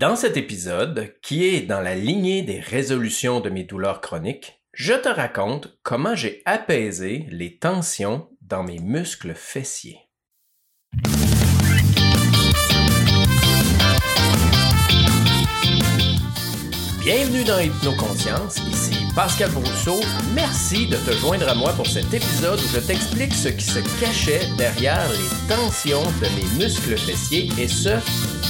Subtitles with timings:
[0.00, 4.94] Dans cet épisode, qui est dans la lignée des résolutions de mes douleurs chroniques, je
[4.94, 9.98] te raconte comment j'ai apaisé les tensions dans mes muscles fessiers.
[17.04, 20.00] Bienvenue dans Hypnoconscience, ici Pascal Brousseau.
[20.34, 23.80] Merci de te joindre à moi pour cet épisode où je t'explique ce qui se
[24.00, 27.90] cachait derrière les tensions de mes muscles fessiers et ce,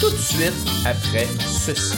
[0.01, 0.53] tout de suite
[0.85, 1.97] après ceci.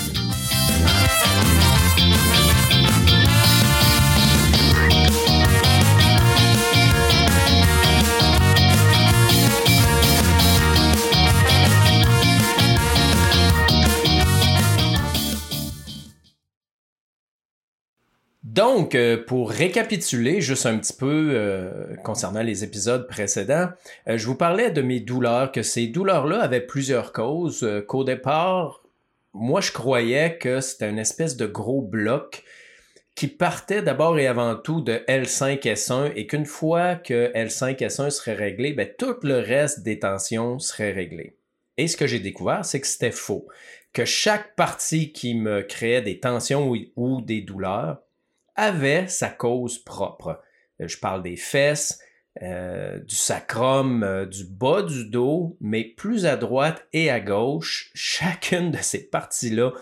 [18.52, 23.70] Donc, euh, pour récapituler juste un petit peu euh, concernant les épisodes précédents,
[24.08, 28.82] euh, je vous parlais de mes douleurs, que ces douleurs-là avaient plusieurs causes, qu'au départ,
[29.32, 32.44] moi je croyais que c'était une espèce de gros bloc
[33.14, 38.74] qui partait d'abord et avant tout de L5S1 et qu'une fois que L5S1 serait réglé,
[38.74, 41.38] ben, tout le reste des tensions serait réglé.
[41.78, 43.46] Et ce que j'ai découvert, c'est que c'était faux,
[43.94, 48.02] que chaque partie qui me créait des tensions ou des douleurs,
[48.56, 50.40] avait sa cause propre.
[50.80, 51.98] Euh, je parle des fesses,
[52.42, 57.90] euh, du sacrum, euh, du bas du dos, mais plus à droite et à gauche,
[57.94, 59.72] chacune de ces parties-là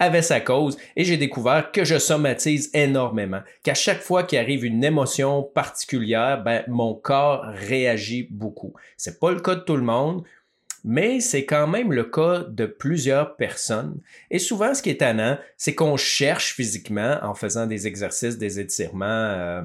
[0.00, 4.64] avait sa cause et j'ai découvert que je somatise énormément, qu'à chaque fois qu'il arrive
[4.64, 8.74] une émotion particulière, ben, mon corps réagit beaucoup.
[8.96, 10.24] C'est pas le cas de tout le monde,
[10.84, 14.00] mais c'est quand même le cas de plusieurs personnes.
[14.30, 18.60] Et souvent, ce qui est étonnant, c'est qu'on cherche physiquement en faisant des exercices, des
[18.60, 19.62] étirements, euh,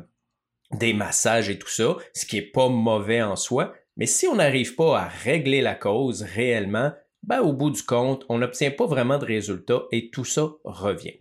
[0.71, 3.73] des massages et tout ça, ce qui est pas mauvais en soi.
[3.97, 8.25] Mais si on n'arrive pas à régler la cause réellement, ben, au bout du compte,
[8.29, 11.19] on n'obtient pas vraiment de résultats et tout ça revient.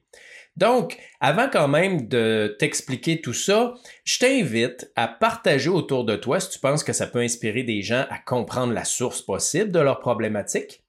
[0.59, 6.41] Donc, avant quand même de t'expliquer tout ça, je t'invite à partager autour de toi
[6.41, 9.79] si tu penses que ça peut inspirer des gens à comprendre la source possible de
[9.79, 10.83] leurs problématiques.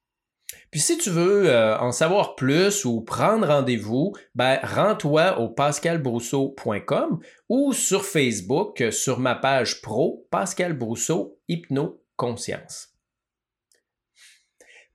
[0.72, 7.19] Puis si tu veux euh, en savoir plus ou prendre rendez-vous, ben rends-toi au pascalbrousseau.com
[7.47, 12.88] ou sur Facebook sur ma page pro Pascal Brousseau Hypno-Conscience.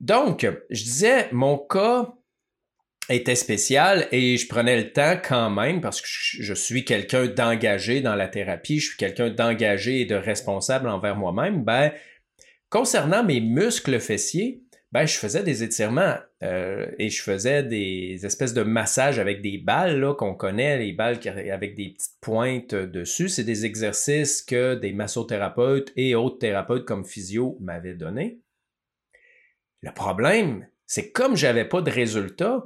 [0.01, 2.13] Donc, je disais, mon cas
[3.09, 8.01] était spécial et je prenais le temps quand même parce que je suis quelqu'un d'engagé
[8.01, 11.63] dans la thérapie, je suis quelqu'un d'engagé et de responsable envers moi-même.
[11.63, 11.91] Ben,
[12.69, 18.53] concernant mes muscles fessiers, ben, je faisais des étirements euh, et je faisais des espèces
[18.53, 21.19] de massages avec des balles là, qu'on connaît, les balles
[21.51, 23.29] avec des petites pointes dessus.
[23.29, 28.39] C'est des exercices que des massothérapeutes et autres thérapeutes comme physio m'avaient donné.
[29.81, 32.65] Le problème, c'est comme j'avais pas de résultat,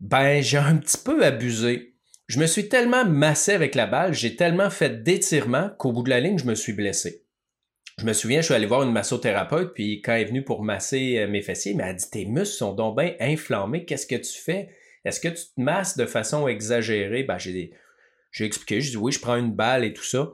[0.00, 1.94] ben, j'ai un petit peu abusé.
[2.26, 6.10] Je me suis tellement massé avec la balle, j'ai tellement fait d'étirements qu'au bout de
[6.10, 7.24] la ligne, je me suis blessé.
[7.98, 10.62] Je me souviens, je suis allé voir une massothérapeute, puis quand elle est venue pour
[10.62, 14.16] masser euh, mes fessiers, elle m'a dit Tes muscles sont donc bien inflammés, qu'est-ce que
[14.16, 14.68] tu fais?
[15.04, 17.22] Est-ce que tu te masses de façon exagérée?
[17.22, 17.72] Ben, j'ai,
[18.32, 20.32] j'ai expliqué, je dis Oui, je prends une balle et tout ça.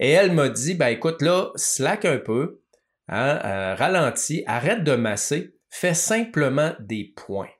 [0.00, 2.62] Et elle m'a dit Ben, écoute, là, slack un peu,
[3.08, 7.50] hein, euh, ralentis, arrête de masser, fais simplement des points.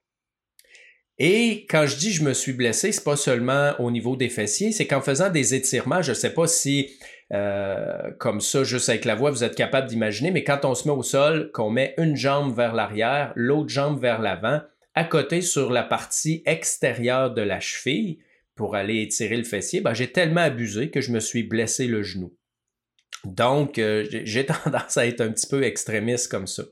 [1.18, 4.72] Et quand je dis je me suis blessé, c'est pas seulement au niveau des fessiers,
[4.72, 6.90] c'est qu'en faisant des étirements, je sais pas si
[7.32, 10.86] euh, comme ça, juste avec la voix, vous êtes capable d'imaginer, mais quand on se
[10.86, 14.60] met au sol, qu'on met une jambe vers l'arrière, l'autre jambe vers l'avant,
[14.94, 18.18] à côté sur la partie extérieure de la cheville,
[18.54, 22.02] pour aller étirer le fessier, ben, j'ai tellement abusé que je me suis blessé le
[22.02, 22.34] genou.
[23.24, 26.62] Donc, euh, j'ai tendance à être un petit peu extrémiste comme ça.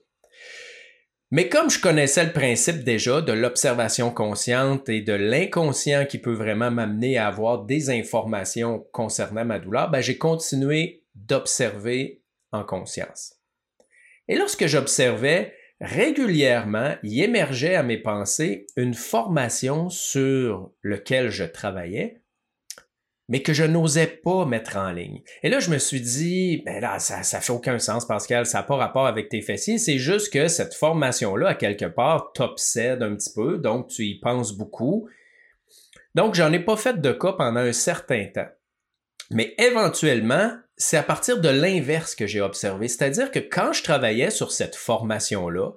[1.31, 6.35] Mais comme je connaissais le principe déjà de l'observation consciente et de l'inconscient qui peut
[6.35, 13.35] vraiment m'amener à avoir des informations concernant ma douleur, ben j'ai continué d'observer en conscience.
[14.29, 22.24] Et lorsque j'observais, régulièrement, il émergeait à mes pensées une formation sur laquelle je travaillais
[23.29, 25.23] mais que je n'osais pas mettre en ligne.
[25.43, 28.59] Et là, je me suis dit, ben là, ça, ça fait aucun sens, Pascal, ça
[28.59, 33.03] n'a pas rapport avec tes fessiers, c'est juste que cette formation-là, à quelque part, t'obsède
[33.03, 35.09] un petit peu, donc tu y penses beaucoup.
[36.15, 38.49] Donc, j'en ai pas fait de cas pendant un certain temps.
[39.31, 44.31] Mais éventuellement, c'est à partir de l'inverse que j'ai observé, c'est-à-dire que quand je travaillais
[44.31, 45.73] sur cette formation-là,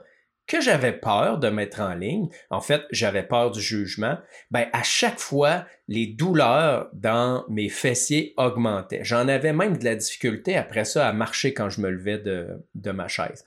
[0.47, 4.17] que j'avais peur de mettre en ligne, en fait, j'avais peur du jugement,
[4.49, 9.03] ben à chaque fois, les douleurs dans mes fessiers augmentaient.
[9.03, 12.47] J'en avais même de la difficulté après ça à marcher quand je me levais de,
[12.75, 13.43] de ma chaise.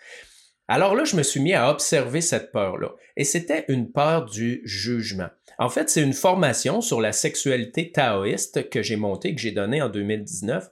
[0.69, 2.91] Alors là, je me suis mis à observer cette peur-là.
[3.17, 5.29] Et c'était une peur du jugement.
[5.59, 9.83] En fait, c'est une formation sur la sexualité taoïste que j'ai montée, que j'ai donnée
[9.83, 10.71] en 2019.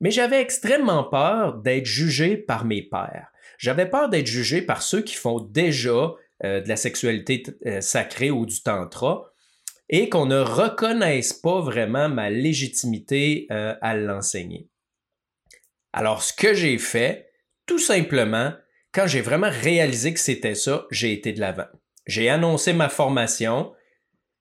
[0.00, 3.30] Mais j'avais extrêmement peur d'être jugé par mes pères.
[3.58, 6.14] J'avais peur d'être jugé par ceux qui font déjà
[6.44, 9.30] euh, de la sexualité euh, sacrée ou du tantra
[9.90, 14.68] et qu'on ne reconnaisse pas vraiment ma légitimité euh, à l'enseigner.
[15.92, 17.30] Alors, ce que j'ai fait,
[17.66, 18.54] tout simplement,
[18.92, 21.66] quand j'ai vraiment réalisé que c'était ça, j'ai été de l'avant.
[22.06, 23.74] J'ai annoncé ma formation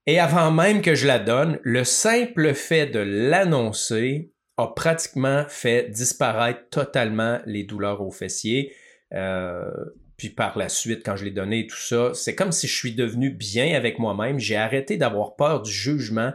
[0.06, 5.90] et avant même que je la donne, le simple fait de l'annoncer a pratiquement fait
[5.90, 8.74] disparaître totalement les douleurs aux fessiers.
[9.14, 9.72] Euh,
[10.18, 12.94] puis par la suite, quand je l'ai donné tout ça, c'est comme si je suis
[12.94, 14.38] devenu bien avec moi-même.
[14.38, 16.34] J'ai arrêté d'avoir peur du jugement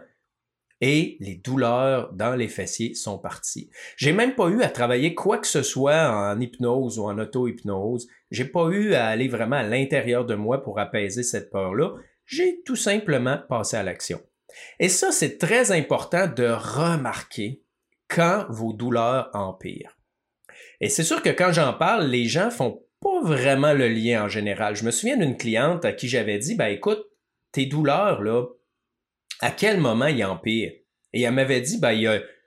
[0.80, 3.70] et les douleurs dans les fessiers sont parties.
[3.96, 8.08] J'ai même pas eu à travailler quoi que ce soit en hypnose ou en auto-hypnose.
[8.30, 11.94] J'ai pas eu à aller vraiment à l'intérieur de moi pour apaiser cette peur-là.
[12.24, 14.20] J'ai tout simplement passé à l'action.
[14.80, 17.63] Et ça, c'est très important de remarquer
[18.08, 19.96] quand vos douleurs empirent.
[20.80, 24.28] Et c'est sûr que quand j'en parle, les gens font pas vraiment le lien en
[24.28, 24.76] général.
[24.76, 27.04] Je me souviens d'une cliente à qui j'avais dit, ben écoute,
[27.52, 28.46] tes douleurs, là,
[29.40, 30.72] à quel moment il empire?
[31.12, 32.00] Et elle m'avait dit, ben, il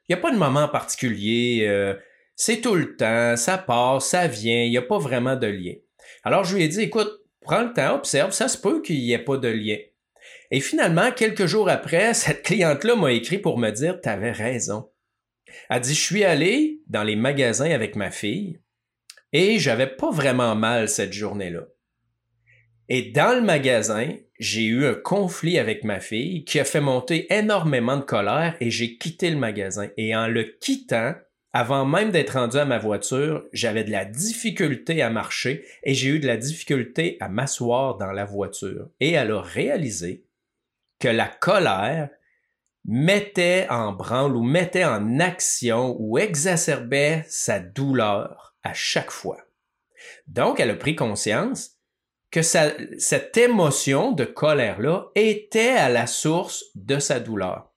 [0.10, 1.96] n'y a, pas de moment particulier, euh,
[2.36, 5.74] c'est tout le temps, ça passe, ça vient, il n'y a pas vraiment de lien.
[6.24, 7.10] Alors, je lui ai dit, écoute,
[7.42, 9.78] prends le temps, observe, ça se peut qu'il n'y ait pas de lien.
[10.52, 14.90] Et finalement, quelques jours après, cette cliente-là m'a écrit pour me dire, tu avais raison.
[15.70, 18.60] Elle dit, je suis allé dans les magasins avec ma fille
[19.34, 21.68] et j'avais pas vraiment mal cette journée-là.
[22.90, 27.32] Et dans le magasin, j'ai eu un conflit avec ma fille qui a fait monter
[27.34, 29.90] énormément de colère et j'ai quitté le magasin.
[29.98, 31.14] Et en le quittant,
[31.52, 36.10] avant même d'être rendu à ma voiture, j'avais de la difficulté à marcher et j'ai
[36.10, 38.90] eu de la difficulté à m'asseoir dans la voiture.
[39.00, 40.26] Et elle a réalisé
[41.00, 42.10] que la colère
[42.88, 49.38] mettait en branle ou mettait en action ou exacerbait sa douleur à chaque fois.
[50.28, 51.72] Donc, elle a pris conscience
[52.32, 57.74] que cette émotion de colère-là était à la source de sa douleur.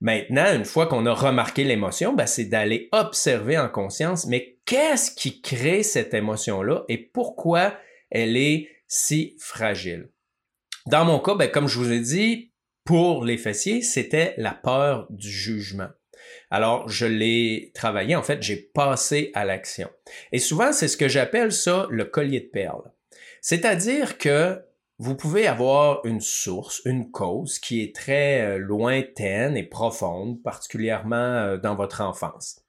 [0.00, 5.10] Maintenant, une fois qu'on a remarqué l'émotion, ben, c'est d'aller observer en conscience, mais qu'est-ce
[5.10, 7.74] qui crée cette émotion-là et pourquoi
[8.10, 10.10] elle est si fragile?
[10.86, 12.49] Dans mon cas, ben, comme je vous ai dit,
[12.84, 15.88] pour les fessiers, c'était la peur du jugement.
[16.50, 19.88] Alors, je l'ai travaillé, en fait, j'ai passé à l'action.
[20.32, 22.90] Et souvent, c'est ce que j'appelle ça le collier de perles.
[23.40, 24.60] C'est-à-dire que
[24.98, 31.16] vous pouvez avoir une source, une cause qui est très euh, lointaine et profonde, particulièrement
[31.16, 32.60] euh, dans votre enfance.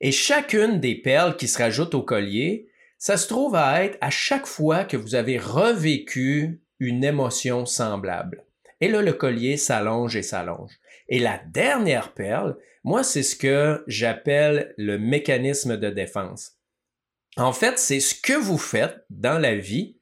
[0.00, 2.68] Et chacune des perles qui se rajoutent au collier,
[2.98, 8.44] ça se trouve à être à chaque fois que vous avez revécu une émotion semblable.
[8.82, 10.72] Et là, le collier s'allonge et s'allonge.
[11.08, 16.58] Et la dernière perle, moi, c'est ce que j'appelle le mécanisme de défense.
[17.36, 20.00] En fait, c'est ce que vous faites dans la vie,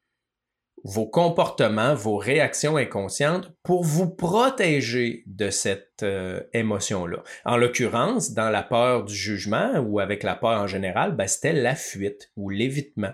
[0.82, 7.22] vos comportements, vos réactions inconscientes pour vous protéger de cette euh, émotion-là.
[7.44, 11.52] En l'occurrence, dans la peur du jugement ou avec la peur en général, ben, c'était
[11.52, 13.12] la fuite ou l'évitement.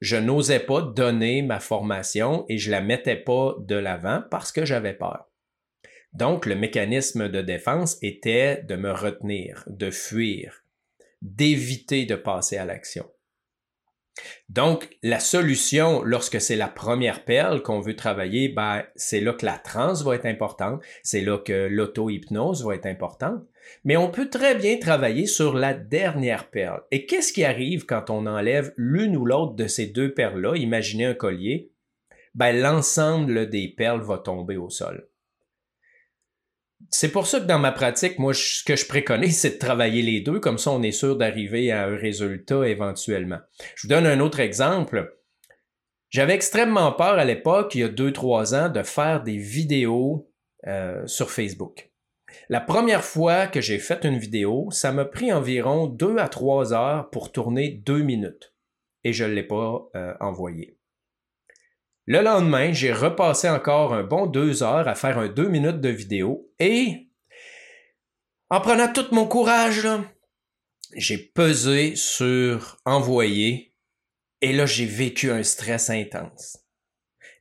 [0.00, 4.64] Je n'osais pas donner ma formation et je la mettais pas de l'avant parce que
[4.64, 5.28] j'avais peur.
[6.12, 10.64] Donc, le mécanisme de défense était de me retenir, de fuir,
[11.20, 13.10] d'éviter de passer à l'action.
[14.48, 19.44] Donc, la solution, lorsque c'est la première perle qu'on veut travailler, ben, c'est là que
[19.44, 23.42] la transe va être importante, c'est là que l'auto-hypnose va être importante.
[23.84, 26.82] Mais on peut très bien travailler sur la dernière perle.
[26.90, 30.56] Et qu'est-ce qui arrive quand on enlève l'une ou l'autre de ces deux perles-là?
[30.56, 31.70] Imaginez un collier.
[32.34, 35.08] Ben, l'ensemble des perles va tomber au sol
[36.90, 40.02] c'est pour ça que dans ma pratique, moi, ce que je préconise, c'est de travailler
[40.02, 43.38] les deux, comme ça on est sûr d'arriver à un résultat éventuellement.
[43.74, 45.16] Je vous donne un autre exemple.
[46.10, 50.30] J'avais extrêmement peur à l'époque, il y a deux, trois ans, de faire des vidéos
[50.66, 51.90] euh, sur Facebook.
[52.48, 56.72] La première fois que j'ai fait une vidéo, ça m'a pris environ deux à trois
[56.72, 58.54] heures pour tourner deux minutes
[59.04, 60.77] et je ne l'ai pas euh, envoyé.
[62.10, 65.90] Le lendemain, j'ai repassé encore un bon deux heures à faire un deux minutes de
[65.90, 67.10] vidéo et
[68.48, 69.86] en prenant tout mon courage,
[70.96, 73.74] j'ai pesé sur envoyer
[74.40, 76.56] et là j'ai vécu un stress intense.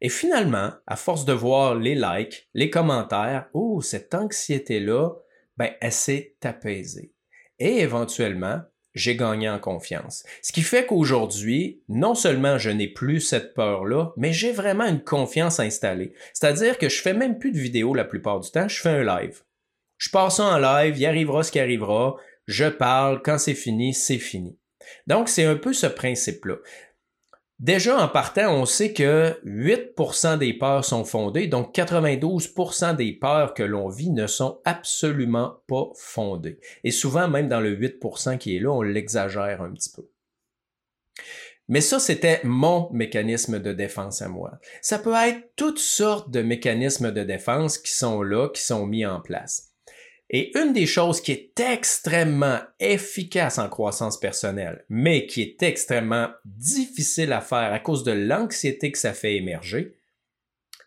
[0.02, 5.12] Et finalement, à force de voir les likes, les commentaires, oh, cette anxiété-là,
[5.56, 7.14] ben, elle s'est apaisée.
[7.58, 8.64] Et éventuellement,
[8.98, 10.24] j'ai gagné en confiance.
[10.42, 15.04] Ce qui fait qu'aujourd'hui, non seulement je n'ai plus cette peur-là, mais j'ai vraiment une
[15.04, 16.14] confiance installée.
[16.34, 19.04] C'est-à-dire que je fais même plus de vidéos la plupart du temps, je fais un
[19.04, 19.42] live.
[19.98, 22.16] Je passe ça en live, il arrivera ce qui arrivera,
[22.48, 24.58] je parle, quand c'est fini, c'est fini.
[25.06, 26.56] Donc, c'est un peu ce principe-là.
[27.60, 33.56] Déjà, en partant, on sait que 8% des peurs sont fondées, donc 92% des peurs
[33.56, 36.60] que l'on vit ne sont absolument pas fondées.
[36.84, 40.08] Et souvent, même dans le 8% qui est là, on l'exagère un petit peu.
[41.68, 44.60] Mais ça, c'était mon mécanisme de défense à moi.
[44.84, 49.06] Ça peut être toutes sortes de mécanismes de défense qui sont là, qui sont mis
[49.06, 49.74] en place.
[50.30, 56.30] Et une des choses qui est extrêmement efficace en croissance personnelle, mais qui est extrêmement
[56.44, 59.96] difficile à faire à cause de l'anxiété que ça fait émerger,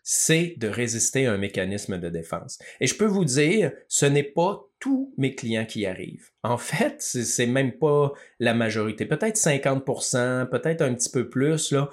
[0.03, 2.59] c'est de résister à un mécanisme de défense.
[2.79, 6.29] Et je peux vous dire, ce n'est pas tous mes clients qui arrivent.
[6.43, 9.05] En fait, c'est même pas la majorité.
[9.05, 11.89] Peut-être 50%, peut-être un petit peu plus, là.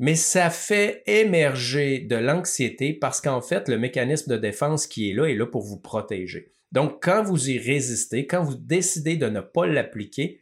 [0.00, 5.14] Mais ça fait émerger de l'anxiété parce qu'en fait, le mécanisme de défense qui est
[5.14, 6.54] là est là pour vous protéger.
[6.72, 10.40] Donc, quand vous y résistez, quand vous décidez de ne pas l'appliquer,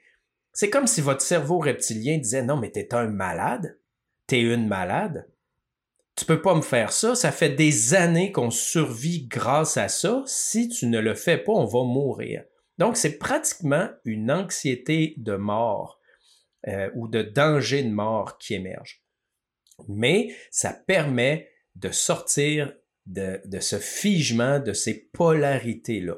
[0.53, 3.79] c'est comme si votre cerveau reptilien disait non, mais t'es un malade,
[4.27, 5.29] t'es une malade.
[6.17, 10.23] Tu peux pas me faire ça, ça fait des années qu'on survit grâce à ça.
[10.27, 12.45] Si tu ne le fais pas, on va mourir.
[12.79, 16.01] Donc, c'est pratiquement une anxiété de mort
[16.69, 19.05] euh, ou de danger de mort qui émerge.
[19.89, 22.73] Mais ça permet de sortir
[23.07, 26.17] de, ce figement, de ces polarités-là.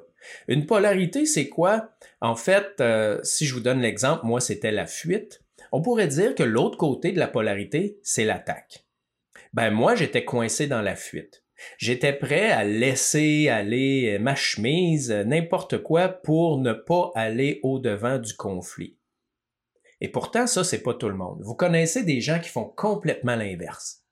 [0.49, 1.90] Une polarité, c'est quoi?
[2.21, 5.42] En fait, euh, si je vous donne l'exemple, moi, c'était la fuite.
[5.73, 8.87] On pourrait dire que l'autre côté de la polarité, c'est l'attaque.
[9.52, 11.45] Ben, moi, j'étais coincé dans la fuite.
[11.76, 18.35] J'étais prêt à laisser aller ma chemise, n'importe quoi, pour ne pas aller au-devant du
[18.35, 18.97] conflit.
[20.00, 21.40] Et pourtant, ça, c'est pas tout le monde.
[21.42, 24.04] Vous connaissez des gens qui font complètement l'inverse.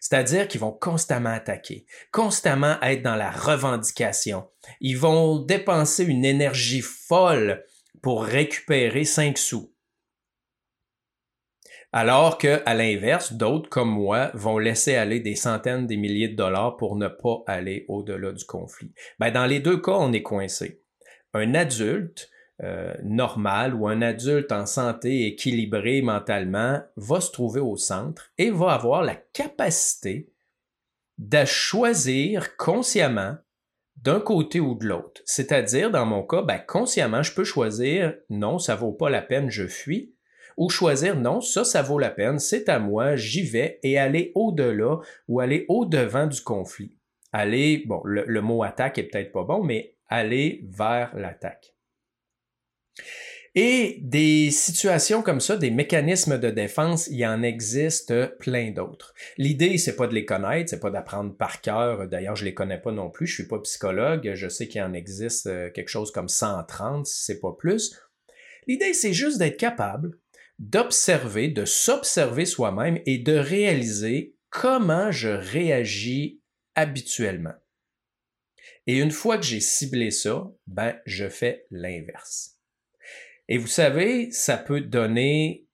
[0.00, 4.48] C'est-à-dire qu'ils vont constamment attaquer, constamment être dans la revendication.
[4.80, 7.64] Ils vont dépenser une énergie folle
[8.02, 9.72] pour récupérer cinq sous.
[11.92, 16.36] Alors que, à l'inverse, d'autres comme moi vont laisser aller des centaines, des milliers de
[16.36, 18.92] dollars pour ne pas aller au-delà du conflit.
[19.18, 20.82] Ben, dans les deux cas, on est coincé.
[21.34, 22.29] Un adulte
[22.62, 28.50] euh, normal ou un adulte en santé équilibré mentalement va se trouver au centre et
[28.50, 30.30] va avoir la capacité
[31.16, 33.36] de choisir consciemment
[33.96, 35.22] d'un côté ou de l'autre.
[35.24, 39.50] C'est-à-dire, dans mon cas, ben, consciemment, je peux choisir non, ça vaut pas la peine,
[39.50, 40.14] je fuis,
[40.56, 44.32] ou choisir non, ça, ça vaut la peine, c'est à moi, j'y vais, et aller
[44.34, 44.98] au-delà
[45.28, 46.94] ou aller au-devant du conflit.
[47.32, 51.74] Aller, bon, le, le mot attaque est peut-être pas bon, mais aller vers l'attaque.
[53.56, 59.12] Et des situations comme ça, des mécanismes de défense, il en existe plein d'autres.
[59.38, 62.06] L'idée, c'est pas de les connaître, c'est pas d'apprendre par cœur.
[62.06, 63.26] D'ailleurs, je les connais pas non plus.
[63.26, 64.32] Je suis pas psychologue.
[64.34, 68.00] Je sais qu'il en existe euh, quelque chose comme 130, si c'est pas plus.
[68.68, 70.12] L'idée, c'est juste d'être capable
[70.60, 76.40] d'observer, de s'observer soi-même et de réaliser comment je réagis
[76.74, 77.54] habituellement.
[78.86, 82.59] Et une fois que j'ai ciblé ça, ben, je fais l'inverse.
[83.50, 85.66] Et vous savez, ça peut donner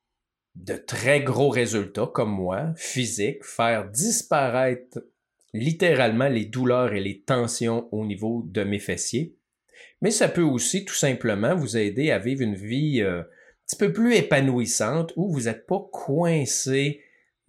[0.54, 5.04] de très gros résultats, comme moi, physiques, faire disparaître
[5.52, 9.37] littéralement les douleurs et les tensions au niveau de mes fessiers.
[10.00, 13.25] Mais ça peut aussi tout simplement vous aider à vivre une vie euh, un
[13.66, 17.02] petit peu plus épanouissante où vous n'êtes pas coincé,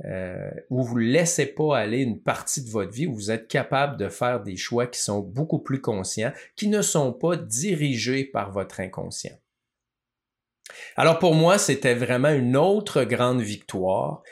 [0.03, 3.47] euh, où vous ne laissez pas aller une partie de votre vie, où vous êtes
[3.47, 8.25] capable de faire des choix qui sont beaucoup plus conscients, qui ne sont pas dirigés
[8.25, 9.37] par votre inconscient.
[10.95, 14.23] Alors pour moi, c'était vraiment une autre grande victoire.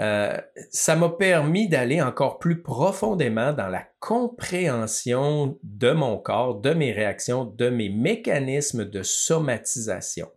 [0.00, 0.36] Euh,
[0.70, 6.92] ça m'a permis d'aller encore plus profondément dans la compréhension de mon corps, de mes
[6.92, 10.30] réactions, de mes mécanismes de somatisation.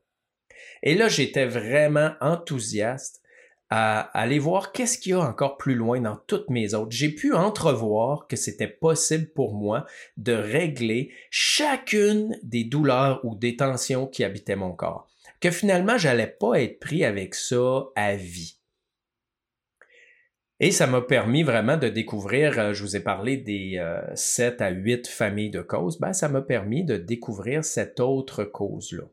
[0.84, 3.22] Et là, j'étais vraiment enthousiaste
[3.70, 6.92] à aller voir qu'est-ce qu'il y a encore plus loin dans toutes mes autres.
[6.92, 9.86] J'ai pu entrevoir que c'était possible pour moi
[10.18, 15.11] de régler chacune des douleurs ou des tensions qui habitaient mon corps
[15.42, 18.58] que finalement, j'allais pas être pris avec ça à vie.
[20.60, 23.84] Et ça m'a permis vraiment de découvrir, euh, je vous ai parlé des
[24.14, 28.44] 7 euh, à 8 familles de causes, ben, ça m'a permis de découvrir cette autre
[28.44, 29.06] cause-là.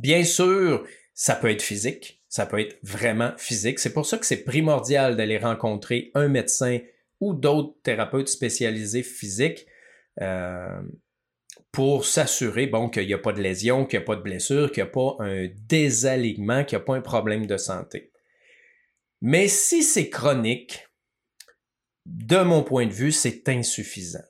[0.00, 3.78] Bien sûr, ça peut être physique, ça peut être vraiment physique.
[3.78, 6.78] C'est pour ça que c'est primordial d'aller rencontrer un médecin
[7.20, 9.66] ou d'autres thérapeutes spécialisés physiques.
[10.22, 10.80] Euh,
[11.78, 14.72] pour s'assurer bon, qu'il n'y a pas de lésion, qu'il n'y a pas de blessure,
[14.72, 18.10] qu'il n'y a pas un désalignement, qu'il n'y a pas un problème de santé.
[19.20, 20.88] Mais si c'est chronique,
[22.04, 24.24] de mon point de vue, c'est insuffisant.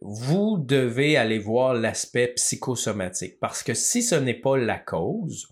[0.00, 5.46] Vous devez aller voir l'aspect psychosomatique parce que si ce n'est pas la cause,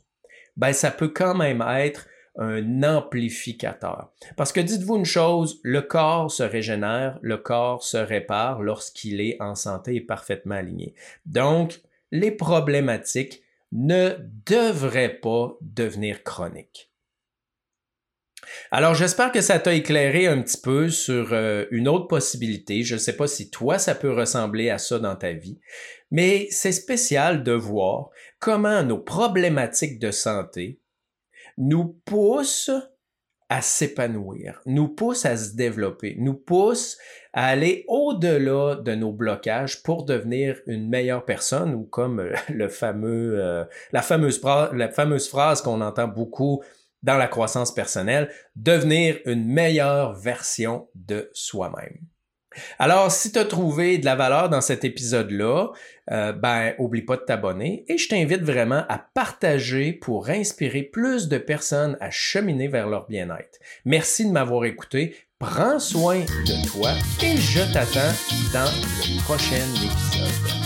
[0.56, 4.12] ben ça peut quand même être un amplificateur.
[4.36, 9.36] Parce que dites-vous une chose, le corps se régénère, le corps se répare lorsqu'il est
[9.40, 10.94] en santé et parfaitement aligné.
[11.24, 11.80] Donc,
[12.12, 14.16] les problématiques ne
[14.46, 16.90] devraient pas devenir chroniques.
[18.70, 22.82] Alors, j'espère que ça t'a éclairé un petit peu sur euh, une autre possibilité.
[22.82, 25.58] Je ne sais pas si toi, ça peut ressembler à ça dans ta vie,
[26.10, 30.78] mais c'est spécial de voir comment nos problématiques de santé
[31.56, 32.70] nous poussent
[33.48, 36.98] à s'épanouir, nous poussent à se développer, nous poussent
[37.32, 43.40] à aller au-delà de nos blocages pour devenir une meilleure personne ou comme le fameux,
[43.40, 46.62] euh, la, fameuse, la fameuse phrase qu'on entend beaucoup
[47.02, 51.98] dans la croissance personnelle, devenir une meilleure version de soi-même.
[52.78, 55.68] Alors, si tu as trouvé de la valeur dans cet épisode-là,
[56.10, 61.28] euh, ben, oublie pas de t'abonner et je t'invite vraiment à partager pour inspirer plus
[61.28, 63.58] de personnes à cheminer vers leur bien-être.
[63.84, 65.16] Merci de m'avoir écouté.
[65.38, 68.14] Prends soin de toi et je t'attends
[68.52, 70.65] dans le prochain épisode.